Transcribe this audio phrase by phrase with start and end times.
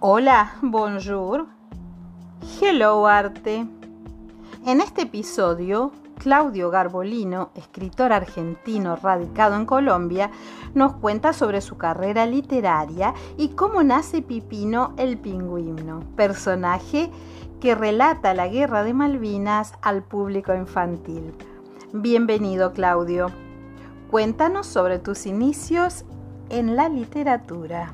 [0.00, 1.48] Hola, bonjour.
[2.60, 3.66] Hello, arte.
[4.64, 10.30] En este episodio, Claudio Garbolino, escritor argentino radicado en Colombia,
[10.72, 17.10] nos cuenta sobre su carrera literaria y cómo nace Pipino el pingüino, personaje
[17.60, 21.34] que relata la guerra de Malvinas al público infantil.
[21.92, 23.32] Bienvenido, Claudio.
[24.12, 26.04] Cuéntanos sobre tus inicios
[26.50, 27.92] en la literatura.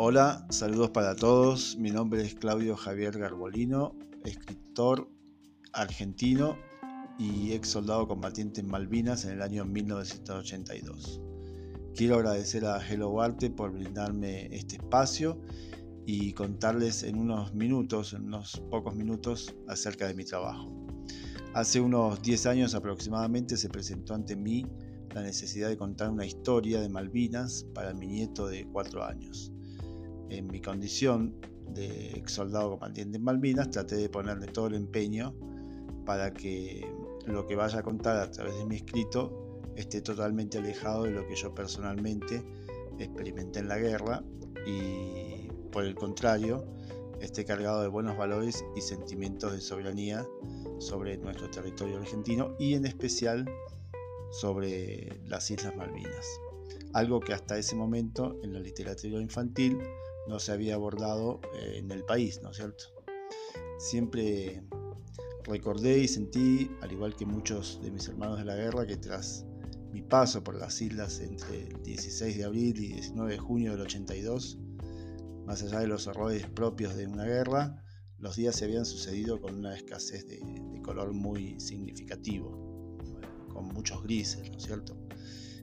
[0.00, 1.76] Hola, saludos para todos.
[1.76, 5.08] Mi nombre es Claudio Javier Garbolino, escritor
[5.72, 6.56] argentino
[7.18, 11.20] y ex soldado combatiente en Malvinas en el año 1982.
[11.96, 15.42] Quiero agradecer a Hello Arte por brindarme este espacio
[16.06, 20.70] y contarles en unos minutos, en unos pocos minutos, acerca de mi trabajo.
[21.54, 24.64] Hace unos 10 años aproximadamente se presentó ante mí
[25.12, 29.52] la necesidad de contar una historia de Malvinas para mi nieto de 4 años
[30.30, 31.34] en mi condición
[31.74, 35.34] de ex soldado combatiente en Malvinas, traté de ponerle todo el empeño
[36.04, 36.86] para que
[37.26, 41.26] lo que vaya a contar a través de mi escrito esté totalmente alejado de lo
[41.26, 42.42] que yo personalmente
[42.98, 44.24] experimenté en la guerra
[44.66, 46.64] y por el contrario
[47.20, 50.26] esté cargado de buenos valores y sentimientos de soberanía
[50.78, 53.48] sobre nuestro territorio argentino y en especial
[54.30, 56.26] sobre las Islas Malvinas.
[56.92, 59.78] Algo que hasta ese momento en la literatura infantil
[60.28, 62.84] no se había abordado eh, en el país, ¿no es cierto?
[63.78, 64.62] Siempre
[65.44, 69.46] recordé y sentí, al igual que muchos de mis hermanos de la guerra, que tras
[69.92, 73.80] mi paso por las islas entre el 16 de abril y 19 de junio del
[73.80, 74.58] 82,
[75.46, 77.82] más allá de los horrores propios de una guerra,
[78.18, 80.40] los días se habían sucedido con una escasez de,
[80.82, 82.50] color muy significativo,
[83.52, 84.96] con muchos grises, ¿no es cierto?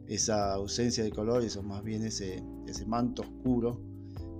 [0.08, 3.82] Esa ausencia de color, eso más bien ese, ese manto oscuro,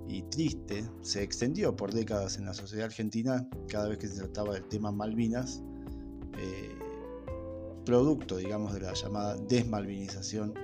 [0.08, 4.54] y triste se extendió por décadas en la sociedad argentina cada vez que se trataba
[4.54, 5.62] del tema Malvinas,
[6.38, 6.70] eh,
[7.84, 10.54] producto, digamos, de la llamada desmalvinización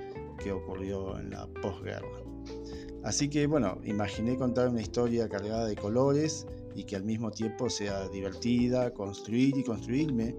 [0.43, 2.09] que ocurrió en la posguerra.
[3.05, 7.69] Así que, bueno, imaginé contar una historia cargada de colores y que al mismo tiempo
[7.69, 10.37] sea divertida, construir y construirme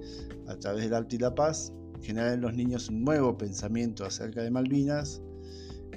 [0.48, 4.42] a través del arte y la paz, generar en los niños un nuevo pensamiento acerca
[4.42, 5.22] de Malvinas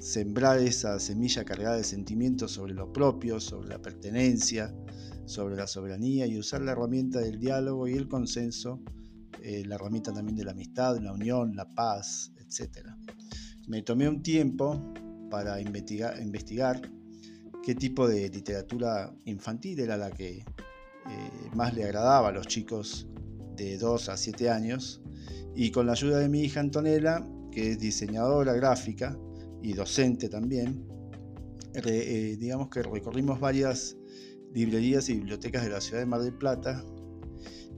[0.00, 4.74] sembrar esa semilla cargada de sentimientos sobre lo propio, sobre la pertenencia,
[5.24, 8.80] sobre la soberanía y usar la herramienta del diálogo y el consenso,
[9.42, 12.86] eh, la herramienta también de la amistad, la unión, la paz, etc.
[13.68, 14.92] Me tomé un tiempo
[15.30, 16.80] para investigar, investigar
[17.62, 20.44] qué tipo de literatura infantil era la que eh,
[21.54, 23.08] más le agradaba a los chicos
[23.56, 25.02] de 2 a 7 años
[25.54, 29.18] y con la ayuda de mi hija Antonella, que es diseñadora gráfica,
[29.66, 30.87] y docente también,
[31.75, 33.97] eh, digamos que recorrimos varias
[34.54, 36.84] librerías y bibliotecas de la ciudad de Mar del Plata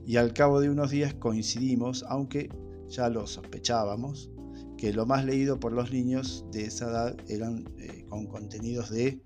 [0.05, 2.49] y al cabo de unos días coincidimos, aunque
[2.89, 4.29] ya lo sospechábamos,
[4.77, 9.23] que lo más leído por los niños de esa edad eran eh, con contenidos de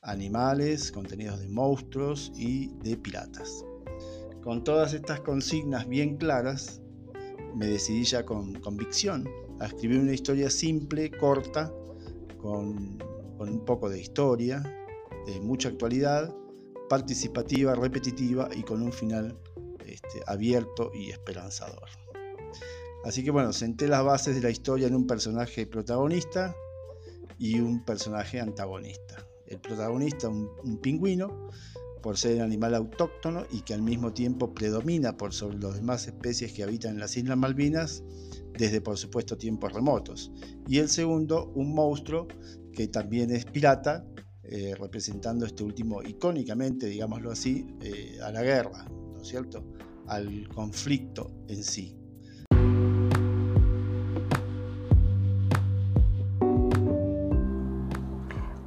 [0.00, 3.62] animales, contenidos de monstruos y de piratas.
[4.42, 6.80] Con todas estas consignas bien claras,
[7.54, 9.28] me decidí ya con convicción
[9.60, 11.70] a escribir una historia simple, corta,
[12.40, 12.98] con,
[13.38, 14.62] un poco de historia,
[15.26, 16.34] de mucha actualidad,
[16.88, 19.38] participativa, repetitiva y con un final
[19.86, 21.88] este, abierto y esperanzador.
[23.04, 26.54] Así que bueno, senté las bases de la historia en un personaje protagonista
[27.38, 29.26] y un personaje antagonista.
[29.46, 31.48] El protagonista, un, pingüino,
[32.00, 36.06] por ser un animal autóctono y que al mismo tiempo predomina por sobre las demás
[36.06, 38.02] especies que habitan en las Islas Malvinas,
[38.58, 40.32] desde por supuesto tiempos remotos.
[40.68, 42.28] Y el segundo, un monstruo
[42.72, 44.04] que también es pirata,
[44.42, 49.64] eh, representando este último icónicamente, digámoslo así, eh, a la guerra, ¿no es cierto?
[50.06, 51.99] Al conflicto en sí.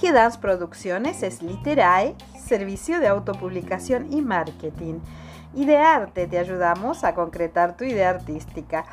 [0.00, 5.00] G-Dance Producciones es Literae, servicio de autopublicación y marketing.
[5.54, 8.84] Y de arte te ayudamos a concretar tu idea artística.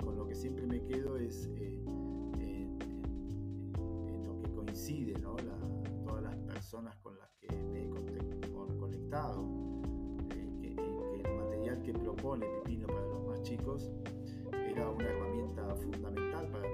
[0.04, 1.84] con lo que siempre me quedo es en
[4.26, 5.36] lo que coincide, ¿no?
[6.04, 7.90] todas las personas con las que me he
[8.80, 9.46] conectado,
[10.34, 10.76] eh,
[11.24, 13.92] el material que propone Pipino para los más chicos
[14.52, 16.68] era una herramienta fundamental para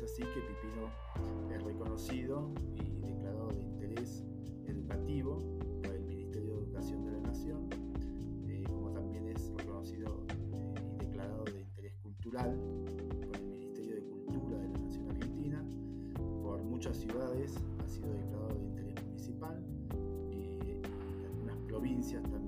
[0.00, 0.88] es así que Pipino
[1.54, 4.24] es reconocido y declarado de interés
[4.66, 5.42] educativo
[5.82, 7.68] por el Ministerio de Educación de la Nación,
[8.48, 12.56] eh, como también es reconocido eh, y declarado de interés cultural
[13.26, 15.64] por el Ministerio de Cultura de la Nación Argentina,
[16.42, 17.54] por muchas ciudades
[17.84, 19.62] ha sido declarado de interés municipal
[20.30, 22.39] y, y algunas provincias también,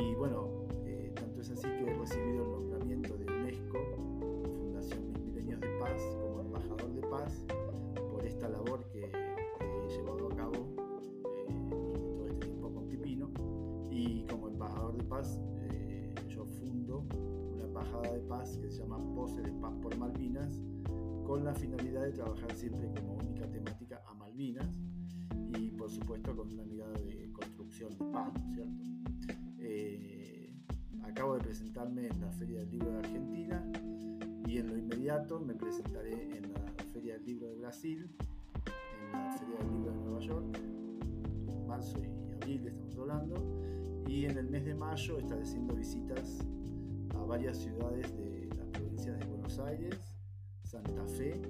[0.00, 0.48] y bueno,
[0.86, 3.78] eh, tanto es así que he recibido el nombramiento de UNESCO,
[4.58, 7.44] Fundación Mil Milenios de Paz, como embajador de paz,
[8.10, 10.74] por esta labor que, he llevado a cabo
[11.48, 11.70] eh,
[12.16, 13.30] todo este tiempo con Pipino.
[13.90, 17.04] Y como embajador de paz, eh, yo fundo
[17.52, 20.62] una embajada de paz que se llama Pose de Paz por Malvinas,
[21.26, 24.68] con la finalidad de trabajar siempre como única temática a Malvinas
[25.58, 28.99] y por supuesto con una mirada de construcción de paz, ¿no es cierto?
[29.72, 30.52] Eh,
[31.04, 33.64] acabo de presentarme en la Feria del Libro de Argentina
[34.44, 38.10] y en lo inmediato me presentaré en la Feria del Libro de Brasil,
[38.66, 40.58] en la Feria del Libro de Nueva York,
[41.46, 46.44] en marzo y abril estamos hablando, y en el mes de mayo estaré haciendo visitas
[47.14, 50.00] a varias ciudades de las provincias de Buenos Aires,
[50.64, 51.40] Santa Fe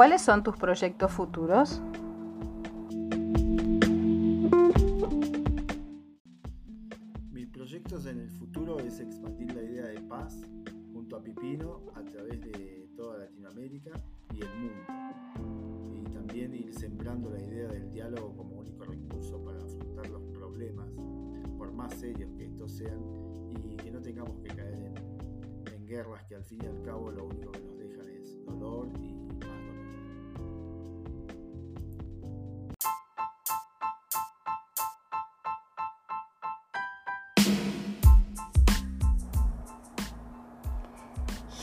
[0.00, 1.82] ¿Cuáles son tus proyectos futuros?
[7.30, 10.40] Mis proyectos en el futuro es expandir la idea de paz
[10.94, 13.90] junto a Pipino a través de toda Latinoamérica
[14.32, 16.00] y el mundo.
[16.00, 20.88] Y también ir sembrando la idea del diálogo como único recurso para afrontar los problemas,
[21.58, 23.02] por más serios que estos sean,
[23.50, 27.10] y que no tengamos que caer en, en guerras que al fin y al cabo
[27.10, 29.09] lo único que nos dejan es dolor y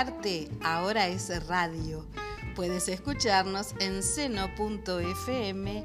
[0.00, 2.06] Arte ahora es radio.
[2.56, 5.84] Puedes escucharnos en seno.fm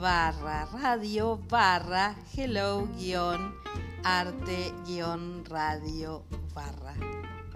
[0.00, 3.54] barra radio barra hello guion
[4.02, 6.96] arte guion radio barra.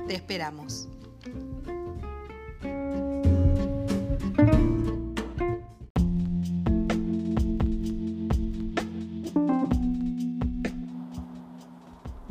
[0.06, 0.86] Te esperamos.